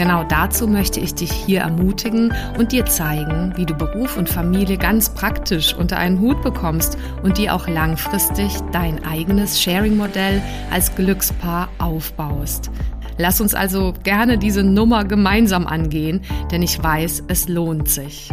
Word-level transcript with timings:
Genau 0.00 0.24
dazu 0.24 0.66
möchte 0.66 0.98
ich 0.98 1.14
dich 1.14 1.30
hier 1.30 1.60
ermutigen 1.60 2.32
und 2.56 2.72
dir 2.72 2.86
zeigen, 2.86 3.52
wie 3.56 3.66
du 3.66 3.74
Beruf 3.74 4.16
und 4.16 4.30
Familie 4.30 4.78
ganz 4.78 5.10
praktisch 5.10 5.74
unter 5.74 5.98
einen 5.98 6.20
Hut 6.20 6.40
bekommst 6.40 6.96
und 7.22 7.36
dir 7.36 7.54
auch 7.54 7.68
langfristig 7.68 8.56
dein 8.72 9.04
eigenes 9.04 9.60
Sharing-Modell 9.60 10.40
als 10.70 10.94
Glückspaar 10.94 11.68
aufbaust. 11.76 12.70
Lass 13.18 13.42
uns 13.42 13.54
also 13.54 13.92
gerne 14.02 14.38
diese 14.38 14.62
Nummer 14.62 15.04
gemeinsam 15.04 15.66
angehen, 15.66 16.22
denn 16.50 16.62
ich 16.62 16.82
weiß, 16.82 17.24
es 17.28 17.46
lohnt 17.46 17.90
sich. 17.90 18.32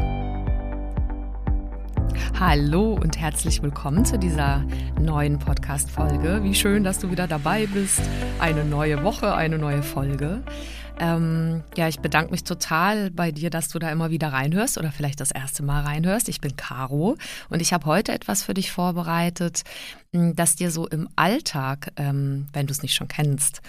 Hallo 2.40 2.94
und 2.94 3.20
herzlich 3.20 3.62
willkommen 3.62 4.06
zu 4.06 4.18
dieser 4.18 4.64
neuen 5.02 5.38
Podcast-Folge. 5.38 6.44
Wie 6.44 6.56
schön, 6.56 6.86
dass 6.86 7.00
du 7.00 7.12
wieder 7.12 7.28
dabei 7.28 7.66
bist. 7.66 8.00
Eine 8.40 8.64
neue 8.64 9.04
Woche, 9.04 9.36
eine 9.36 9.58
neue 9.58 9.84
Folge. 9.84 10.44
Ähm, 11.00 11.64
ja, 11.76 11.88
ich 11.88 12.00
bedanke 12.00 12.32
mich 12.32 12.44
total 12.44 13.12
bei 13.12 13.32
dir, 13.32 13.50
dass 13.50 13.70
du 13.70 13.80
da 13.80 13.92
immer 13.92 14.10
wieder 14.10 14.34
reinhörst 14.34 14.78
oder 14.78 14.92
vielleicht 14.92 15.20
das 15.20 15.32
erste 15.32 15.64
Mal 15.64 15.84
reinhörst. 15.84 16.28
Ich 16.30 16.42
bin 16.42 16.56
Caro 16.56 17.18
und 17.50 17.62
ich 17.62 17.73
habe 17.73 17.86
heute 17.86 18.12
etwas 18.14 18.44
für 18.44 18.54
dich 18.54 18.72
vorbereitet, 18.72 19.64
hm, 20.14 20.36
das 20.36 20.56
dir 20.56 20.72
so 20.72 20.88
im 20.88 21.08
Alltag, 21.16 21.92
ähm, 21.98 22.48
wenn 22.53 22.68
du 22.68 22.72
es 22.72 22.81
nicht 22.81 22.95
schon 22.95 23.08
kennst, 23.08 23.62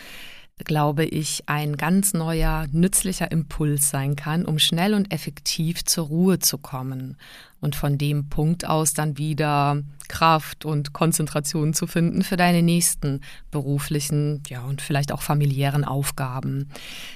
glaube 0.65 1.05
ich, 1.05 1.45
ein 1.47 1.77
ganz 1.77 2.15
neuer, 2.15 2.67
nützlicher 2.73 3.31
Impuls 3.31 3.91
sein 3.91 4.17
kann, 4.17 4.45
um 4.45 4.59
schnell 4.59 4.95
und 4.95 5.13
effektiv 5.13 5.85
zur 5.85 6.07
Ruhe 6.07 6.39
zu 6.39 6.59
kommen 6.59 7.17
und 7.61 7.77
von 7.77 7.99
dem 7.99 8.29
Punkt 8.29 8.67
aus 8.67 8.93
dann 8.93 9.19
wieder 9.19 9.83
Kraft 10.09 10.65
und 10.65 10.93
Konzentration 10.93 11.75
zu 11.75 11.87
finden 11.87 12.23
für 12.23 12.37
deine 12.37 12.63
nächsten 12.63 13.21
beruflichen, 13.51 14.43
ja 14.49 14.63
und 14.63 14.83
vielleicht 14.83 15.13
auch 15.13 15.23
familiären 15.23 15.85
Aufgaben. 15.85 16.69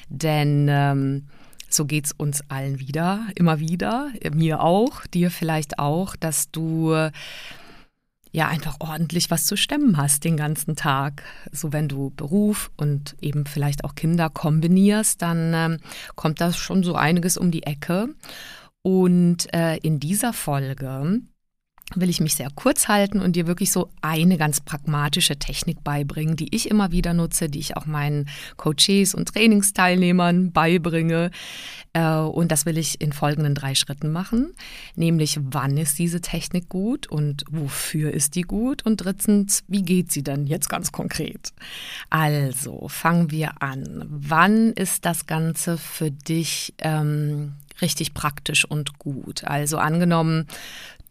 Denn 0.08 0.66
ähm, 0.68 1.26
so 1.68 1.86
geht's 1.86 2.12
uns 2.12 2.42
allen 2.48 2.78
wieder, 2.78 3.26
immer 3.34 3.58
wieder, 3.58 4.10
mir 4.32 4.60
auch, 4.60 5.06
dir 5.06 5.30
vielleicht 5.30 5.78
auch, 5.78 6.16
dass 6.16 6.50
du 6.50 7.10
ja 8.32 8.48
einfach 8.48 8.76
ordentlich 8.80 9.30
was 9.30 9.44
zu 9.46 9.56
stemmen 9.56 9.96
hast 9.96 10.24
den 10.24 10.36
ganzen 10.36 10.74
Tag. 10.74 11.22
So 11.52 11.72
wenn 11.72 11.88
du 11.88 12.10
Beruf 12.10 12.70
und 12.76 13.14
eben 13.20 13.46
vielleicht 13.46 13.84
auch 13.84 13.94
Kinder 13.94 14.30
kombinierst, 14.30 15.22
dann 15.22 15.52
ähm, 15.54 15.78
kommt 16.16 16.40
das 16.40 16.56
schon 16.56 16.82
so 16.82 16.94
einiges 16.94 17.36
um 17.36 17.50
die 17.50 17.62
Ecke. 17.62 18.08
Und 18.82 19.52
äh, 19.54 19.76
in 19.76 20.00
dieser 20.00 20.32
Folge 20.32 21.20
will 21.94 22.08
ich 22.08 22.20
mich 22.20 22.34
sehr 22.34 22.48
kurz 22.54 22.88
halten 22.88 23.20
und 23.20 23.36
dir 23.36 23.46
wirklich 23.46 23.72
so 23.72 23.90
eine 24.00 24.38
ganz 24.38 24.60
pragmatische 24.60 25.36
Technik 25.36 25.84
beibringen, 25.84 26.36
die 26.36 26.54
ich 26.54 26.70
immer 26.70 26.90
wieder 26.90 27.14
nutze, 27.14 27.48
die 27.48 27.58
ich 27.58 27.76
auch 27.76 27.86
meinen 27.86 28.28
Coaches 28.56 29.14
und 29.14 29.28
Trainingsteilnehmern 29.28 30.52
beibringe. 30.52 31.30
Äh, 31.92 32.14
und 32.14 32.50
das 32.50 32.66
will 32.66 32.78
ich 32.78 33.00
in 33.00 33.12
folgenden 33.12 33.54
drei 33.54 33.74
Schritten 33.74 34.10
machen. 34.10 34.54
Nämlich, 34.96 35.38
wann 35.42 35.76
ist 35.76 35.98
diese 35.98 36.20
Technik 36.20 36.68
gut 36.68 37.06
und 37.06 37.44
wofür 37.50 38.12
ist 38.12 38.34
die 38.34 38.42
gut? 38.42 38.84
Und 38.84 38.98
drittens, 38.98 39.64
wie 39.68 39.82
geht 39.82 40.12
sie 40.12 40.22
denn 40.22 40.46
jetzt 40.46 40.68
ganz 40.68 40.92
konkret? 40.92 41.52
Also, 42.10 42.88
fangen 42.88 43.30
wir 43.30 43.62
an. 43.62 44.06
Wann 44.08 44.72
ist 44.72 45.04
das 45.04 45.26
Ganze 45.26 45.76
für 45.76 46.10
dich 46.10 46.74
ähm, 46.78 47.52
richtig 47.80 48.14
praktisch 48.14 48.64
und 48.64 48.98
gut? 48.98 49.44
Also 49.44 49.78
angenommen, 49.78 50.46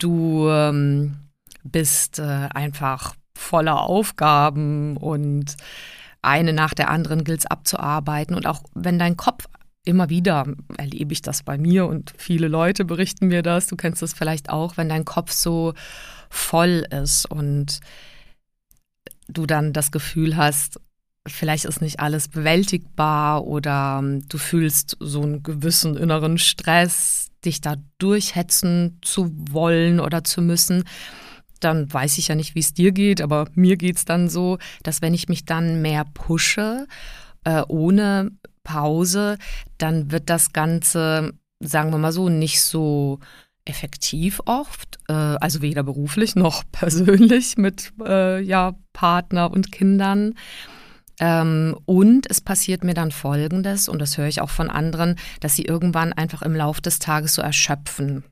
Du 0.01 0.49
ähm, 0.49 1.17
bist 1.63 2.17
äh, 2.17 2.49
einfach 2.53 3.13
voller 3.37 3.81
Aufgaben 3.81 4.97
und 4.97 5.55
eine 6.23 6.53
nach 6.53 6.73
der 6.73 6.89
anderen 6.89 7.23
gilt 7.23 7.41
es 7.41 7.45
abzuarbeiten. 7.45 8.35
Und 8.35 8.47
auch 8.47 8.63
wenn 8.73 8.97
dein 8.97 9.15
Kopf 9.15 9.45
immer 9.85 10.09
wieder 10.09 10.45
erlebe 10.77 11.13
ich 11.13 11.21
das 11.21 11.43
bei 11.43 11.57
mir 11.57 11.85
und 11.85 12.13
viele 12.17 12.47
Leute 12.47 12.83
berichten 12.83 13.27
mir 13.27 13.43
das, 13.43 13.67
du 13.67 13.75
kennst 13.75 14.01
das 14.01 14.13
vielleicht 14.13 14.49
auch, 14.49 14.77
wenn 14.77 14.89
dein 14.89 15.05
Kopf 15.05 15.31
so 15.31 15.73
voll 16.29 16.85
ist 16.91 17.29
und 17.29 17.79
du 19.27 19.45
dann 19.45 19.73
das 19.73 19.91
Gefühl 19.91 20.35
hast, 20.35 20.79
vielleicht 21.27 21.65
ist 21.65 21.81
nicht 21.81 21.99
alles 21.99 22.27
bewältigbar 22.27 23.45
oder 23.45 23.99
ähm, 23.99 24.27
du 24.27 24.37
fühlst 24.37 24.97
so 24.99 25.21
einen 25.21 25.43
gewissen 25.43 25.95
inneren 25.95 26.37
Stress, 26.37 27.29
dich 27.45 27.61
da 27.61 27.75
durchhetzen 27.97 28.99
zu 29.01 29.31
wollen 29.51 29.99
oder 29.99 30.23
zu 30.23 30.41
müssen, 30.41 30.83
dann 31.59 31.91
weiß 31.91 32.17
ich 32.17 32.27
ja 32.27 32.35
nicht, 32.35 32.55
wie 32.55 32.59
es 32.59 32.73
dir 32.73 32.91
geht, 32.91 33.21
aber 33.21 33.47
mir 33.53 33.77
geht 33.77 33.97
es 33.97 34.05
dann 34.05 34.29
so, 34.29 34.57
dass 34.83 35.01
wenn 35.01 35.13
ich 35.13 35.29
mich 35.29 35.45
dann 35.45 35.81
mehr 35.81 36.05
pushe, 36.05 36.87
äh, 37.43 37.61
ohne 37.67 38.31
Pause, 38.63 39.37
dann 39.77 40.11
wird 40.11 40.29
das 40.29 40.53
Ganze, 40.53 41.33
sagen 41.59 41.91
wir 41.91 41.97
mal 41.97 42.11
so, 42.11 42.29
nicht 42.29 42.61
so 42.61 43.19
effektiv 43.65 44.41
oft, 44.45 44.99
äh, 45.07 45.13
also 45.13 45.61
weder 45.61 45.83
beruflich 45.83 46.35
noch 46.35 46.63
persönlich 46.71 47.57
mit 47.57 47.93
äh, 48.03 48.41
ja, 48.41 48.75
Partner 48.93 49.51
und 49.51 49.71
Kindern. 49.71 50.35
Ähm, 51.21 51.77
und 51.85 52.29
es 52.29 52.41
passiert 52.41 52.83
mir 52.83 52.95
dann 52.95 53.11
Folgendes, 53.11 53.87
und 53.87 53.99
das 53.99 54.17
höre 54.17 54.27
ich 54.27 54.41
auch 54.41 54.49
von 54.49 54.71
anderen, 54.71 55.15
dass 55.39 55.55
sie 55.55 55.63
irgendwann 55.63 56.11
einfach 56.11 56.41
im 56.41 56.55
Laufe 56.55 56.81
des 56.81 56.97
Tages 56.97 57.35
so 57.35 57.43
erschöpfen. 57.43 58.23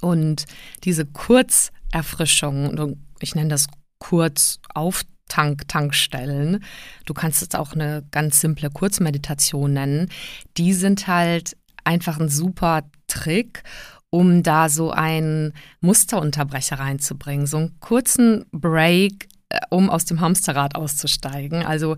Und 0.00 0.44
diese 0.84 1.04
Kurzerfrischung, 1.04 2.96
ich 3.20 3.34
nenne 3.34 3.48
das 3.48 3.66
kurz 3.98 4.60
Auftank, 4.72 5.66
Tankstellen, 5.66 6.64
du 7.04 7.14
kannst 7.14 7.42
es 7.42 7.54
auch 7.54 7.74
eine 7.74 8.04
ganz 8.12 8.40
simple 8.40 8.70
Kurzmeditation 8.70 9.74
nennen, 9.74 10.08
die 10.56 10.72
sind 10.72 11.08
halt 11.08 11.56
einfach 11.84 12.18
ein 12.20 12.28
super 12.28 12.84
Trick, 13.08 13.64
um 14.08 14.42
da 14.42 14.68
so 14.68 14.90
einen 14.92 15.52
Musterunterbrecher 15.80 16.78
reinzubringen, 16.78 17.46
so 17.46 17.58
einen 17.58 17.80
kurzen 17.80 18.46
Break 18.52 19.28
um 19.70 19.90
aus 19.90 20.04
dem 20.04 20.20
Hamsterrad 20.20 20.74
auszusteigen. 20.74 21.64
Also 21.64 21.96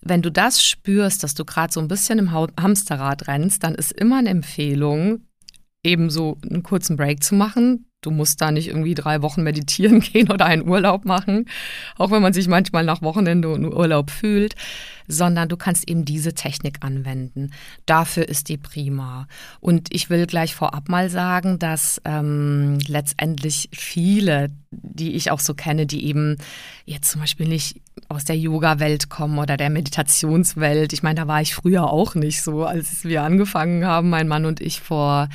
wenn 0.00 0.22
du 0.22 0.30
das 0.30 0.62
spürst, 0.62 1.22
dass 1.22 1.34
du 1.34 1.44
gerade 1.44 1.72
so 1.72 1.80
ein 1.80 1.88
bisschen 1.88 2.18
im 2.18 2.32
Hamsterrad 2.32 3.26
rennst, 3.28 3.64
dann 3.64 3.74
ist 3.74 3.92
immer 3.92 4.18
eine 4.18 4.30
Empfehlung, 4.30 5.26
eben 5.82 6.10
so 6.10 6.38
einen 6.48 6.62
kurzen 6.62 6.96
Break 6.96 7.22
zu 7.24 7.34
machen, 7.34 7.89
Du 8.02 8.10
musst 8.10 8.40
da 8.40 8.50
nicht 8.50 8.68
irgendwie 8.68 8.94
drei 8.94 9.20
Wochen 9.20 9.42
meditieren 9.42 10.00
gehen 10.00 10.30
oder 10.30 10.46
einen 10.46 10.66
Urlaub 10.66 11.04
machen, 11.04 11.46
auch 11.96 12.10
wenn 12.10 12.22
man 12.22 12.32
sich 12.32 12.48
manchmal 12.48 12.82
nach 12.82 13.02
Wochenende 13.02 13.50
und 13.50 13.66
Urlaub 13.66 14.10
fühlt, 14.10 14.54
sondern 15.06 15.50
du 15.50 15.58
kannst 15.58 15.88
eben 15.88 16.06
diese 16.06 16.32
Technik 16.32 16.78
anwenden. 16.80 17.50
Dafür 17.84 18.26
ist 18.26 18.48
die 18.48 18.56
prima. 18.56 19.26
Und 19.60 19.92
ich 19.92 20.08
will 20.08 20.26
gleich 20.26 20.54
vorab 20.54 20.88
mal 20.88 21.10
sagen, 21.10 21.58
dass 21.58 22.00
ähm, 22.06 22.78
letztendlich 22.86 23.68
viele, 23.72 24.48
die 24.70 25.12
ich 25.12 25.30
auch 25.30 25.40
so 25.40 25.52
kenne, 25.52 25.84
die 25.84 26.06
eben 26.06 26.38
jetzt 26.86 27.10
zum 27.10 27.20
Beispiel 27.20 27.48
nicht 27.48 27.82
aus 28.08 28.24
der 28.24 28.38
Yoga-Welt 28.38 29.10
kommen 29.10 29.38
oder 29.38 29.58
der 29.58 29.68
Meditationswelt. 29.68 30.94
Ich 30.94 31.02
meine, 31.02 31.20
da 31.20 31.28
war 31.28 31.42
ich 31.42 31.54
früher 31.54 31.90
auch 31.90 32.14
nicht 32.14 32.40
so, 32.42 32.64
als 32.64 33.04
wir 33.04 33.24
angefangen 33.24 33.84
haben, 33.84 34.08
mein 34.08 34.28
Mann 34.28 34.46
und 34.46 34.60
ich 34.60 34.80
vor 34.80 35.28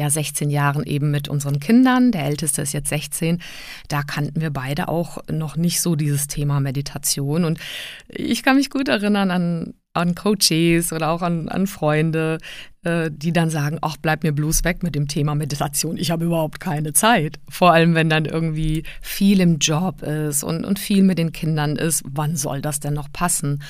ja 0.00 0.10
16 0.10 0.50
Jahren 0.50 0.84
eben 0.84 1.10
mit 1.10 1.28
unseren 1.28 1.60
Kindern. 1.60 2.10
Der 2.10 2.24
älteste 2.24 2.62
ist 2.62 2.72
jetzt 2.72 2.88
16. 2.88 3.40
Da 3.88 4.02
kannten 4.02 4.40
wir 4.40 4.50
beide 4.50 4.88
auch 4.88 5.18
noch 5.30 5.56
nicht 5.56 5.80
so 5.80 5.94
dieses 5.94 6.26
Thema 6.26 6.60
Meditation. 6.60 7.44
Und 7.44 7.60
ich 8.08 8.42
kann 8.42 8.56
mich 8.56 8.70
gut 8.70 8.88
erinnern 8.88 9.30
an, 9.30 9.74
an 9.92 10.14
Coaches 10.14 10.92
oder 10.92 11.10
auch 11.10 11.22
an, 11.22 11.48
an 11.48 11.66
Freunde, 11.66 12.38
äh, 12.82 13.10
die 13.12 13.32
dann 13.32 13.50
sagen, 13.50 13.78
ach, 13.82 13.96
bleib 14.00 14.22
mir 14.22 14.32
bloß 14.32 14.64
weg 14.64 14.82
mit 14.82 14.94
dem 14.94 15.08
Thema 15.08 15.34
Meditation. 15.34 15.96
Ich 15.96 16.10
habe 16.10 16.24
überhaupt 16.24 16.60
keine 16.60 16.92
Zeit. 16.92 17.38
Vor 17.48 17.72
allem, 17.72 17.94
wenn 17.94 18.08
dann 18.08 18.24
irgendwie 18.24 18.84
viel 19.00 19.40
im 19.40 19.58
Job 19.58 20.02
ist 20.02 20.42
und, 20.44 20.64
und 20.64 20.78
viel 20.78 21.02
mit 21.02 21.18
den 21.18 21.32
Kindern 21.32 21.76
ist. 21.76 22.02
Wann 22.06 22.36
soll 22.36 22.62
das 22.62 22.80
denn 22.80 22.94
noch 22.94 23.12
passen? 23.12 23.62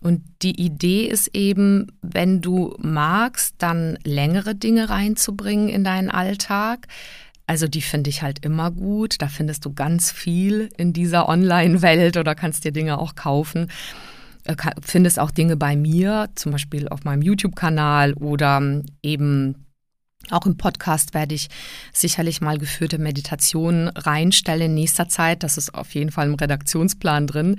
Und 0.00 0.22
die 0.42 0.60
Idee 0.60 1.04
ist 1.04 1.34
eben, 1.34 1.88
wenn 2.00 2.40
du 2.40 2.74
magst, 2.78 3.56
dann 3.58 3.98
längere 4.02 4.54
Dinge 4.54 4.88
reinzubringen 4.88 5.68
in 5.68 5.84
deinen 5.84 6.10
Alltag. 6.10 6.88
Also 7.46 7.68
die 7.68 7.82
finde 7.82 8.10
ich 8.10 8.22
halt 8.22 8.44
immer 8.44 8.70
gut. 8.70 9.16
Da 9.18 9.28
findest 9.28 9.64
du 9.64 9.74
ganz 9.74 10.10
viel 10.10 10.70
in 10.76 10.92
dieser 10.92 11.28
Online-Welt 11.28 12.16
oder 12.16 12.34
kannst 12.34 12.64
dir 12.64 12.72
Dinge 12.72 12.98
auch 12.98 13.14
kaufen. 13.14 13.70
Äh, 14.44 14.56
findest 14.80 15.18
auch 15.18 15.30
Dinge 15.30 15.56
bei 15.56 15.76
mir, 15.76 16.30
zum 16.34 16.52
Beispiel 16.52 16.88
auf 16.88 17.04
meinem 17.04 17.22
YouTube-Kanal 17.22 18.14
oder 18.14 18.82
eben 19.02 19.66
Auch 20.28 20.46
im 20.46 20.56
Podcast 20.56 21.14
werde 21.14 21.34
ich 21.34 21.48
sicherlich 21.92 22.40
mal 22.40 22.58
geführte 22.58 22.98
Meditationen 22.98 23.88
reinstellen 23.88 24.66
in 24.66 24.74
nächster 24.74 25.08
Zeit. 25.08 25.42
Das 25.42 25.56
ist 25.56 25.74
auf 25.74 25.94
jeden 25.94 26.12
Fall 26.12 26.26
im 26.26 26.34
Redaktionsplan 26.34 27.26
drin. 27.26 27.56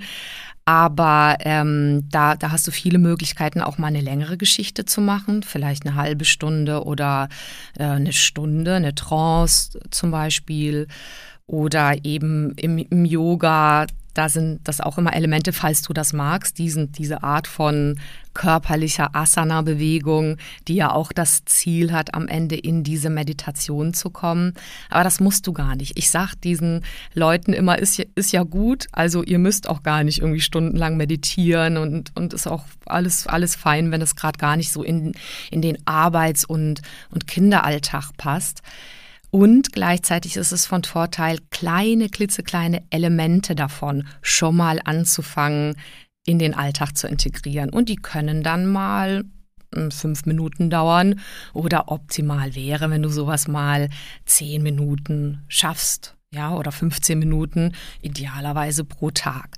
Aber 0.64 1.38
ähm, 1.40 2.08
da, 2.08 2.36
da 2.36 2.52
hast 2.52 2.66
du 2.68 2.70
viele 2.70 2.98
Möglichkeiten, 2.98 3.60
auch 3.60 3.78
mal 3.78 3.88
eine 3.88 4.00
längere 4.00 4.36
Geschichte 4.36 4.84
zu 4.84 5.00
machen, 5.00 5.42
vielleicht 5.42 5.84
eine 5.84 5.96
halbe 5.96 6.24
Stunde 6.24 6.84
oder 6.84 7.28
äh, 7.76 7.84
eine 7.84 8.12
Stunde, 8.12 8.74
eine 8.74 8.94
Trance 8.94 9.80
zum 9.90 10.12
Beispiel. 10.12 10.86
Oder 11.46 12.04
eben 12.04 12.52
im, 12.52 12.78
im 12.78 13.04
Yoga 13.04 13.86
da 14.14 14.28
sind 14.28 14.60
das 14.64 14.80
auch 14.80 14.98
immer 14.98 15.14
Elemente, 15.14 15.52
falls 15.52 15.82
du 15.82 15.92
das 15.92 16.12
magst, 16.12 16.58
diesen, 16.58 16.92
diese 16.92 17.22
Art 17.22 17.46
von 17.46 17.98
körperlicher 18.34 19.14
Asana-Bewegung, 19.14 20.38
die 20.68 20.74
ja 20.74 20.92
auch 20.92 21.12
das 21.12 21.44
Ziel 21.44 21.92
hat, 21.92 22.14
am 22.14 22.28
Ende 22.28 22.56
in 22.56 22.82
diese 22.82 23.10
Meditation 23.10 23.94
zu 23.94 24.10
kommen. 24.10 24.54
Aber 24.90 25.04
das 25.04 25.20
musst 25.20 25.46
du 25.46 25.52
gar 25.52 25.76
nicht. 25.76 25.98
Ich 25.98 26.10
sage 26.10 26.36
diesen 26.42 26.84
Leuten 27.14 27.52
immer, 27.52 27.78
ist, 27.78 27.98
ist 28.14 28.32
ja 28.32 28.42
gut, 28.42 28.86
also 28.92 29.22
ihr 29.22 29.38
müsst 29.38 29.68
auch 29.68 29.82
gar 29.82 30.04
nicht 30.04 30.20
irgendwie 30.20 30.40
stundenlang 30.40 30.96
meditieren 30.96 31.76
und, 31.76 32.14
und 32.16 32.32
ist 32.32 32.46
auch 32.46 32.64
alles, 32.86 33.26
alles 33.26 33.54
fein, 33.54 33.90
wenn 33.90 34.02
es 34.02 34.16
gerade 34.16 34.38
gar 34.38 34.56
nicht 34.56 34.72
so 34.72 34.82
in, 34.82 35.12
in 35.50 35.62
den 35.62 35.78
Arbeits- 35.86 36.44
und, 36.44 36.82
und 37.10 37.26
Kinderalltag 37.26 38.12
passt. 38.16 38.62
Und 39.34 39.72
gleichzeitig 39.72 40.36
ist 40.36 40.52
es 40.52 40.66
von 40.66 40.84
Vorteil, 40.84 41.38
kleine, 41.50 42.10
klitzekleine 42.10 42.82
Elemente 42.90 43.54
davon 43.54 44.06
schon 44.20 44.54
mal 44.56 44.78
anzufangen, 44.84 45.74
in 46.26 46.38
den 46.38 46.52
Alltag 46.52 46.98
zu 46.98 47.08
integrieren. 47.08 47.70
Und 47.70 47.88
die 47.88 47.96
können 47.96 48.42
dann 48.42 48.66
mal 48.66 49.24
hm, 49.74 49.90
fünf 49.90 50.26
Minuten 50.26 50.68
dauern 50.68 51.18
oder 51.54 51.90
optimal 51.90 52.54
wäre, 52.54 52.90
wenn 52.90 53.02
du 53.02 53.08
sowas 53.08 53.48
mal 53.48 53.88
zehn 54.26 54.62
Minuten 54.62 55.42
schaffst, 55.48 56.14
ja, 56.30 56.54
oder 56.54 56.70
15 56.70 57.18
Minuten, 57.18 57.72
idealerweise 58.02 58.84
pro 58.84 59.12
Tag. 59.12 59.56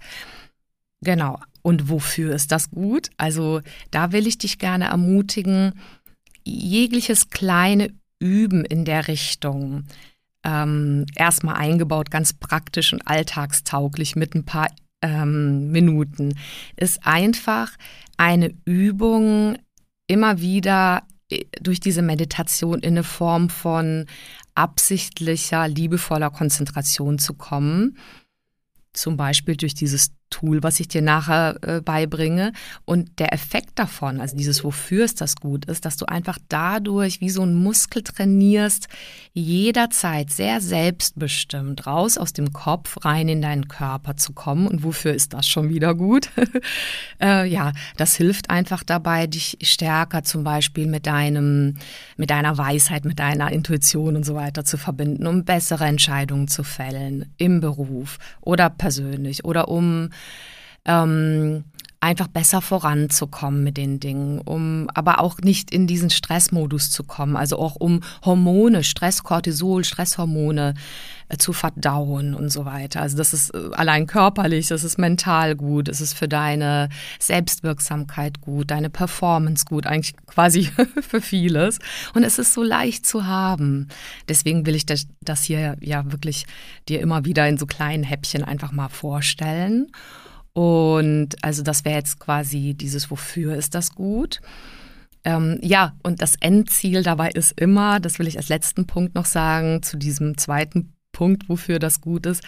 Genau. 1.01 1.41
Und 1.63 1.89
wofür 1.89 2.33
ist 2.33 2.53
das 2.53 2.71
gut? 2.71 3.11
Also 3.17 3.61
da 3.91 4.13
will 4.13 4.29
ich 4.29 4.39
dich 4.39 4.59
gerne 4.59 4.85
ermutigen, 4.85 5.73
jegliches 6.45 7.31
kleine 7.31 7.89
Üben 8.19 8.65
in 8.65 8.85
der 8.85 9.09
Richtung 9.09 9.85
ähm, 10.45 11.07
erstmal 11.15 11.57
eingebaut, 11.57 12.11
ganz 12.11 12.33
praktisch 12.33 12.93
und 12.93 13.07
alltagstauglich 13.07 14.15
mit 14.15 14.35
ein 14.35 14.45
paar 14.45 14.69
ähm, 15.03 15.71
Minuten, 15.71 16.35
ist 16.77 17.07
einfach 17.07 17.73
eine 18.17 18.55
Übung 18.65 19.59
immer 20.07 20.41
wieder 20.41 21.03
äh, 21.31 21.45
durch 21.61 21.81
diese 21.81 22.03
Meditation 22.03 22.81
in 22.81 22.95
eine 22.95 23.05
Form 23.05 23.49
von 23.49 24.07
absichtlicher, 24.55 25.67
liebevoller 25.67 26.31
Konzentration 26.31 27.19
zu 27.19 27.35
kommen. 27.35 27.99
Zum 28.93 29.17
Beispiel 29.17 29.57
durch 29.57 29.75
dieses 29.75 30.13
Tool, 30.35 30.65
was 30.65 30.81
ich 30.81 30.89
dir 30.89 31.01
nachher 31.01 31.57
äh, 31.63 31.81
beibringe. 31.81 32.53
Und 32.85 33.21
der 33.21 33.33
Effekt 33.33 33.79
davon, 33.79 34.21
also 34.21 34.37
dieses 34.37 34.65
Wofür 34.65 35.05
ist 35.05 35.21
das 35.21 35.37
gut, 35.37 35.67
ist, 35.67 35.85
dass 35.85 35.97
du 35.97 36.07
einfach 36.07 36.39
dadurch 36.49 37.21
wie 37.21 37.31
so 37.31 37.43
ein 37.43 37.55
Muskel 37.55 38.03
trainierst, 38.03 38.89
jederzeit 39.33 40.31
sehr 40.31 40.61
selbstbestimmt 40.61 41.87
raus 41.87 42.19
aus 42.19 42.33
dem 42.33 42.53
Kopf 42.53 43.05
rein 43.05 43.29
in 43.29 43.43
deinen 43.43 43.69
Körper 43.69 44.17
zu 44.17 44.33
kommen. 44.33 44.67
Und 44.67 44.83
wofür 44.83 45.15
ist 45.15 45.35
das 45.35 45.47
schon 45.47 45.69
wieder 45.69 45.95
gut? 45.95 46.31
äh, 47.23 47.47
ja, 47.49 47.73
das 47.97 48.17
hilft 48.17 48.51
einfach 48.51 48.83
dabei, 48.83 49.29
dich 49.29 49.59
stärker 49.63 50.25
zum 50.25 50.43
Beispiel 50.43 50.87
mit 50.87 51.07
deinem, 51.07 51.77
mit 52.17 52.31
deiner 52.31 52.59
Weisheit, 52.59 53.05
mit 53.05 53.21
deiner 53.21 53.53
Intuition 53.53 54.17
und 54.17 54.25
so 54.25 54.35
weiter 54.35 54.65
zu 54.65 54.79
verbinden, 54.79 55.29
um 55.29 55.45
bessere 55.45 55.85
Entscheidungen 55.85 56.49
zu 56.49 56.65
fällen 56.65 57.33
im 57.37 57.61
Beruf 57.61 58.19
oder 58.41 58.69
persönlich 58.69 59.45
oder 59.45 59.69
um 59.69 60.11
ähm, 60.85 61.65
einfach 62.05 62.29
besser 62.29 62.61
voranzukommen 62.61 63.65
mit 63.65 63.79
den 63.79 63.99
Dingen, 63.99 64.39
um 64.39 64.89
aber 64.93 65.21
auch 65.21 65.39
nicht 65.39 65.71
in 65.71 65.87
diesen 65.87 66.11
Stressmodus 66.11 66.91
zu 66.91 67.03
kommen, 67.03 67.35
also 67.35 67.59
auch 67.59 67.77
um 67.77 68.03
Hormone, 68.25 68.85
Stress, 68.85 69.23
Cortisol, 69.23 69.85
Stresshormone 69.85 70.75
äh, 71.31 71.39
zu 71.39 71.55
verdauen 71.55 72.35
und 72.35 72.51
so 72.51 72.67
weiter. 72.67 73.01
Also 73.01 73.17
das 73.17 73.33
ist 73.33 73.55
äh, 73.55 73.71
allein 73.73 74.07
körperlich, 74.07 74.69
das 74.69 74.85
ist 74.85 74.99
mental 74.99 75.57
gut, 75.57 75.89
es 75.89 76.03
ist 76.03 76.13
für 76.13 76.29
deine 76.29 76.91
Selbstwirksamkeit 77.19 78.43
gut, 78.43 78.71
deine 78.71 78.91
Performance 78.91 79.65
gut, 79.65 79.87
eigentlich 79.87 80.15
quasi 80.27 80.69
für 81.01 81.23
vieles. 81.23 81.79
Und 82.13 82.23
es 82.23 82.39
ist 82.39 82.53
so 82.53 82.63
leicht 82.63 83.07
zu 83.07 83.27
haben. 83.27 83.89
Deswegen 84.29 84.67
will 84.67 84.75
ich 84.75 84.85
das, 84.85 85.07
das 85.23 85.43
hier 85.43 85.77
ja 85.81 86.13
wirklich 86.13 86.45
dir 86.87 87.01
immer 87.01 87.25
wieder 87.25 87.49
in 87.49 87.57
so 87.57 87.65
kleinen 87.65 88.05
Häppchen 88.05 88.45
einfach 88.45 88.73
mal 88.73 88.91
vorstellen. 88.91 89.91
Und 90.55 91.31
also 91.43 91.63
das 91.63 91.85
wäre 91.85 91.97
jetzt 91.97 92.19
quasi 92.21 92.75
dieses, 92.75 93.11
wofür 93.11 93.57
ist 93.57 93.75
das 93.75 93.95
gut? 93.95 94.41
Ähm, 95.25 95.59
ja, 95.63 95.97
und 96.03 96.23
das 96.23 96.37
Endziel 96.37 97.03
dabei 97.03 97.31
ist 97.31 97.61
immer, 97.61 97.99
das 97.99 98.19
will 98.19 98.29
ich 98.29 98.37
als 98.37 98.49
letzten 98.49 98.87
Punkt 98.87 99.15
noch 99.15 99.25
sagen, 99.25 99.83
zu 99.83 99.97
diesem 99.97 100.39
zweiten 100.39 100.95
Punkt, 101.13 101.49
wofür 101.49 101.79
das 101.79 102.01
gut 102.01 102.27
ist, 102.27 102.43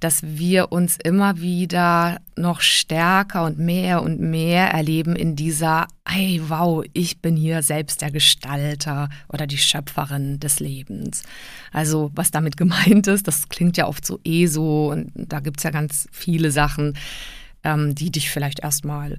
dass 0.00 0.22
wir 0.22 0.72
uns 0.72 0.98
immer 1.02 1.40
wieder 1.40 2.18
noch 2.36 2.60
stärker 2.60 3.44
und 3.44 3.58
mehr 3.58 4.02
und 4.02 4.20
mehr 4.20 4.68
erleben 4.68 5.16
in 5.16 5.36
dieser, 5.36 5.86
hey, 6.06 6.40
wow, 6.46 6.84
ich 6.92 7.20
bin 7.20 7.36
hier 7.36 7.62
selbst 7.62 8.02
der 8.02 8.10
Gestalter 8.10 9.08
oder 9.28 9.46
die 9.46 9.58
Schöpferin 9.58 10.38
des 10.40 10.60
Lebens. 10.60 11.22
Also 11.72 12.10
was 12.14 12.30
damit 12.30 12.56
gemeint 12.56 13.06
ist, 13.06 13.26
das 13.26 13.48
klingt 13.48 13.76
ja 13.76 13.86
oft 13.86 14.04
so 14.04 14.20
eh 14.24 14.46
so 14.46 14.90
und 14.90 15.10
da 15.14 15.40
gibt 15.40 15.60
es 15.60 15.64
ja 15.64 15.70
ganz 15.70 16.08
viele 16.12 16.50
Sachen 16.50 16.94
ähm, 17.66 17.94
die 17.94 18.10
dich 18.10 18.30
vielleicht 18.30 18.60
erstmal 18.60 19.18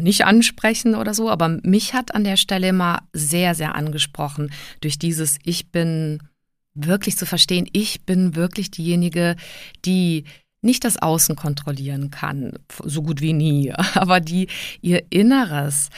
nicht 0.00 0.24
ansprechen 0.24 0.94
oder 0.94 1.14
so, 1.14 1.30
aber 1.30 1.48
mich 1.62 1.94
hat 1.94 2.14
an 2.14 2.24
der 2.24 2.36
Stelle 2.36 2.68
immer 2.68 3.02
sehr, 3.12 3.54
sehr 3.54 3.74
angesprochen 3.74 4.52
durch 4.80 4.98
dieses 4.98 5.38
Ich 5.44 5.70
bin 5.72 6.20
wirklich 6.74 7.16
zu 7.16 7.26
verstehen, 7.26 7.68
ich 7.72 8.02
bin 8.02 8.34
wirklich 8.34 8.70
diejenige, 8.70 9.36
die 9.84 10.24
nicht 10.62 10.84
das 10.84 11.00
Außen 11.00 11.36
kontrollieren 11.36 12.10
kann, 12.10 12.52
so 12.84 13.02
gut 13.02 13.20
wie 13.20 13.32
nie, 13.32 13.72
aber 13.94 14.20
die 14.20 14.48
ihr 14.80 15.04
Inneres 15.10 15.88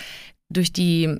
durch 0.49 0.73
die 0.73 1.17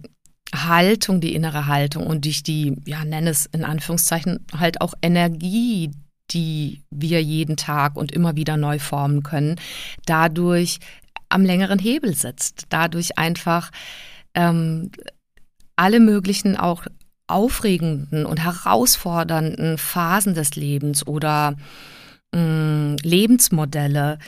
Haltung, 0.55 1.21
die 1.21 1.35
innere 1.35 1.67
Haltung 1.67 2.07
und 2.07 2.25
durch 2.25 2.43
die, 2.43 2.77
ja, 2.87 3.05
nenne 3.05 3.31
es 3.31 3.47
in 3.47 3.65
Anführungszeichen, 3.65 4.45
halt 4.57 4.81
auch 4.81 4.95
Energie, 5.01 5.91
die 6.31 6.83
wir 6.91 7.23
jeden 7.23 7.57
Tag 7.57 7.97
und 7.97 8.13
immer 8.13 8.37
wieder 8.37 8.57
neu 8.57 8.79
formen 8.79 9.23
können, 9.23 9.57
dadurch 10.07 10.79
am 11.29 11.45
längeren 11.45 11.79
Hebel 11.79 12.15
sitzt, 12.15 12.67
dadurch 12.69 13.19
einfach 13.19 13.71
ähm, 14.35 14.91
alle 15.77 16.01
möglichen 16.01 16.57
auch 16.57 16.85
aufregenden 17.33 18.27
und 18.27 18.43
herausfordernden 18.43 19.79
Phasen 19.79 20.35
des 20.35 20.55
Lebens 20.57 21.07
oder 21.07 21.57
mh, 22.33 22.41
mm, 22.41 22.97
Lebensmodelle 23.03 24.19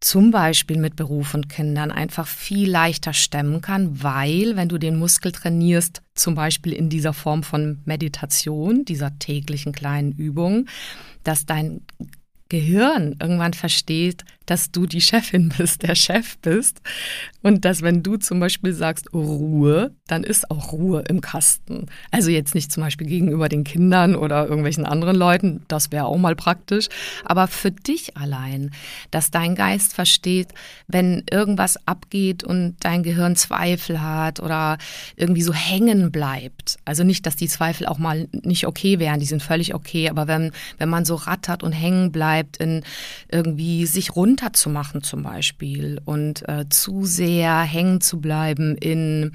zum 0.00 0.30
Beispiel 0.30 0.78
mit 0.78 0.94
Beruf 0.94 1.34
und 1.34 1.48
Kindern 1.48 1.90
einfach 1.90 2.26
viel 2.26 2.70
leichter 2.70 3.12
stemmen 3.12 3.60
kann, 3.60 4.02
weil 4.02 4.54
wenn 4.54 4.68
du 4.68 4.78
den 4.78 4.96
Muskel 4.96 5.32
trainierst, 5.32 6.02
zum 6.14 6.34
Beispiel 6.34 6.72
in 6.72 6.90
dieser 6.90 7.12
Form 7.12 7.42
von 7.42 7.80
Meditation, 7.86 8.84
dieser 8.84 9.18
täglichen 9.18 9.72
kleinen 9.72 10.12
Übung, 10.12 10.66
dass 11.24 11.46
dein 11.46 11.80
Gehirn 12.48 13.16
irgendwann 13.20 13.54
versteht, 13.54 14.24
dass 14.46 14.70
du 14.70 14.86
die 14.86 15.00
Chefin 15.00 15.48
bist, 15.58 15.82
der 15.82 15.94
Chef 15.94 16.38
bist 16.38 16.80
und 17.42 17.64
dass 17.64 17.82
wenn 17.82 18.02
du 18.02 18.16
zum 18.16 18.40
Beispiel 18.40 18.72
sagst 18.72 19.12
Ruhe, 19.12 19.92
dann 20.06 20.24
ist 20.24 20.50
auch 20.50 20.72
Ruhe 20.72 21.04
im 21.08 21.20
Kasten. 21.20 21.86
Also 22.10 22.30
jetzt 22.30 22.54
nicht 22.54 22.72
zum 22.72 22.82
Beispiel 22.82 23.06
gegenüber 23.06 23.48
den 23.48 23.64
Kindern 23.64 24.16
oder 24.16 24.46
irgendwelchen 24.46 24.86
anderen 24.86 25.16
Leuten, 25.16 25.62
das 25.68 25.92
wäre 25.92 26.06
auch 26.06 26.16
mal 26.16 26.34
praktisch, 26.34 26.88
aber 27.24 27.46
für 27.46 27.70
dich 27.70 28.16
allein, 28.16 28.70
dass 29.10 29.30
dein 29.30 29.54
Geist 29.54 29.94
versteht, 29.94 30.48
wenn 30.88 31.24
irgendwas 31.30 31.76
abgeht 31.86 32.44
und 32.44 32.76
dein 32.80 33.02
Gehirn 33.02 33.36
Zweifel 33.36 34.02
hat 34.02 34.40
oder 34.40 34.78
irgendwie 35.16 35.42
so 35.42 35.52
hängen 35.52 36.10
bleibt. 36.10 36.78
Also 36.84 37.04
nicht, 37.04 37.26
dass 37.26 37.36
die 37.36 37.48
Zweifel 37.48 37.86
auch 37.86 37.98
mal 37.98 38.28
nicht 38.32 38.66
okay 38.66 38.98
wären, 38.98 39.20
die 39.20 39.26
sind 39.26 39.42
völlig 39.42 39.74
okay, 39.74 40.08
aber 40.08 40.26
wenn, 40.26 40.52
wenn 40.78 40.88
man 40.88 41.04
so 41.04 41.14
rattert 41.14 41.62
und 41.62 41.72
hängen 41.72 42.12
bleibt 42.12 42.56
in 42.56 42.82
irgendwie 43.28 43.86
sich 43.86 44.16
rund 44.16 44.35
runterzumachen 44.36 45.02
zum 45.02 45.22
Beispiel 45.22 46.00
und 46.04 46.46
äh, 46.48 46.68
zu 46.68 47.04
sehr 47.06 47.60
hängen 47.62 48.00
zu 48.00 48.20
bleiben 48.20 48.76
in 48.76 49.32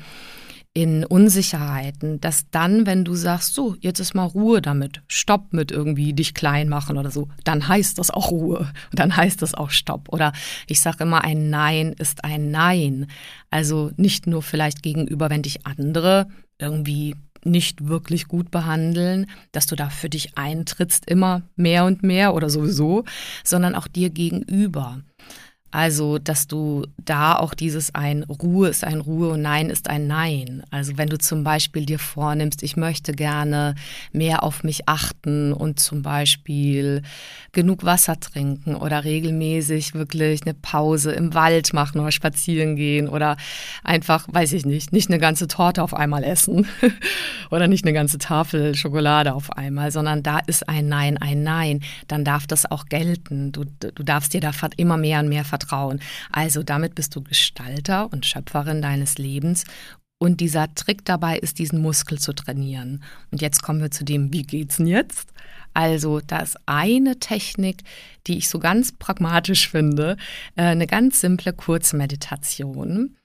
in 0.74 1.04
Unsicherheiten, 1.04 2.22
dass 2.22 2.50
dann, 2.50 2.86
wenn 2.86 3.04
du 3.04 3.14
sagst, 3.14 3.56
so, 3.56 3.76
jetzt 3.82 4.00
ist 4.00 4.14
mal 4.14 4.24
Ruhe 4.24 4.62
damit, 4.62 5.02
Stopp 5.10 5.52
mit 5.52 5.70
irgendwie 5.70 6.14
dich 6.14 6.34
klein 6.34 6.70
machen 6.70 6.98
oder 6.98 7.12
so, 7.12 7.28
dann 7.44 7.68
heißt 7.68 7.98
das 7.98 8.10
auch 8.10 8.32
Ruhe 8.32 8.60
und 8.60 8.98
dann 9.00 9.14
heißt 9.18 9.42
das 9.42 9.54
auch 9.54 9.70
Stopp. 9.70 10.08
Oder 10.14 10.32
ich 10.68 10.80
sage 10.80 11.04
immer, 11.04 11.26
ein 11.26 11.50
Nein 11.50 11.92
ist 11.98 12.24
ein 12.24 12.52
Nein. 12.52 13.08
Also 13.50 13.92
nicht 13.98 14.28
nur 14.28 14.42
vielleicht 14.42 14.82
gegenüber, 14.82 15.30
wenn 15.30 15.42
dich 15.42 15.66
andere 15.66 16.30
irgendwie 16.58 17.18
nicht 17.44 17.88
wirklich 17.88 18.28
gut 18.28 18.52
behandeln, 18.52 19.28
dass 19.52 19.66
du 19.66 19.76
da 19.76 19.90
für 19.90 20.10
dich 20.10 20.38
eintrittst, 20.38 21.10
immer 21.10 21.44
mehr 21.56 21.86
und 21.86 22.04
mehr 22.04 22.34
oder 22.34 22.50
sowieso, 22.50 23.06
sondern 23.44 23.76
auch 23.76 23.88
dir 23.88 24.10
gegenüber. 24.10 25.02
Also, 25.72 26.20
dass 26.20 26.48
du 26.48 26.86
da 26.98 27.38
auch 27.38 27.54
dieses 27.54 27.96
ein 27.96 28.24
Ruhe 28.24 28.68
ist 28.68 28.84
ein 28.84 29.00
Ruhe 29.00 29.30
und 29.30 29.42
Nein 29.42 29.70
ist 29.70 29.90
ein 29.90 30.06
Nein. 30.06 30.64
Also, 30.70 30.98
wenn 30.98 31.08
du 31.08 31.18
zum 31.18 31.46
Beispiel 31.46 31.86
dir 31.86 31.98
vornimmst, 31.98 32.62
ich 32.62 32.76
möchte 32.76 33.14
gerne 33.14 33.76
mehr 34.12 34.44
auf 34.44 34.64
mich 34.64 34.90
achten 34.90 35.54
und 35.54 35.80
zum 35.80 36.02
Beispiel 36.02 37.04
genug 37.54 37.86
Wasser 37.86 38.20
trinken 38.20 38.76
oder 38.76 39.06
regelmäßig 39.06 39.94
wirklich 39.94 40.42
eine 40.42 40.54
Pause 40.54 41.14
im 41.14 41.34
Wald 41.34 41.74
machen 41.74 42.02
oder 42.02 42.12
spazieren 42.12 42.76
gehen 42.76 43.08
oder 43.08 43.38
einfach, 43.84 44.28
weiß 44.30 44.52
ich 44.52 44.66
nicht, 44.66 44.92
nicht 44.92 45.10
eine 45.10 45.20
ganze 45.20 45.48
Torte 45.48 45.84
auf 45.84 45.94
einmal 45.94 46.26
essen 46.26 46.68
oder 47.50 47.70
nicht 47.70 47.86
eine 47.86 47.94
ganze 47.94 48.18
Tafel 48.18 48.76
Schokolade 48.76 49.34
auf 49.34 49.54
einmal, 49.54 49.92
sondern 49.92 50.22
da 50.22 50.40
ist 50.40 50.68
ein 50.68 50.90
Nein 50.90 51.18
ein 51.18 51.44
Nein. 51.44 51.80
Dann 52.08 52.26
darf 52.26 52.46
das 52.46 52.70
auch 52.70 52.88
gelten. 52.88 53.54
Du, 53.54 53.64
du 53.64 54.04
darfst 54.04 54.34
dir 54.34 54.42
da 54.42 54.52
immer 54.76 54.98
mehr 54.98 55.22
und 55.22 55.30
mehr 55.30 55.46
vertrauen 55.46 55.61
vertrauen. 55.62 56.00
Also 56.32 56.64
damit 56.64 56.96
bist 56.96 57.16
du 57.16 57.22
Gestalter 57.22 58.12
und 58.12 58.26
Schöpferin 58.26 58.82
deines 58.82 59.18
Lebens 59.18 59.66
und 60.18 60.40
dieser 60.40 60.74
Trick 60.76 61.04
dabei 61.06 61.38
ist, 61.38 61.58
diesen 61.58 61.82
Muskel 61.82 62.20
zu 62.20 62.34
trainieren. 62.34 63.04
Und 63.32 63.42
jetzt 63.42 63.64
kommen 63.64 63.82
wir 63.82 63.90
zu 63.90 64.04
dem, 64.04 64.32
wie 64.32 64.44
geht's 64.44 64.78
denn 64.78 64.86
jetzt? 64.86 65.30
Also, 65.74 66.20
da 66.20 66.40
ist 66.40 66.58
eine 66.66 67.18
Technik, 67.18 67.78
die 68.28 68.38
ich 68.38 68.50
so 68.50 68.60
ganz 68.60 68.92
pragmatisch 68.92 69.70
finde, 69.70 70.18
äh, 70.58 70.64
eine 70.64 70.86
ganz 70.86 71.22
simple 71.22 71.54
Kurzmeditation. 71.54 73.16